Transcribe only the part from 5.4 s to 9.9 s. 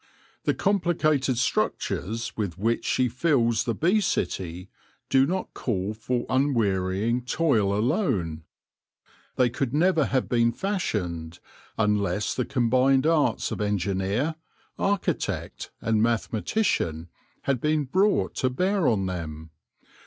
call for unwearying toil alone: they could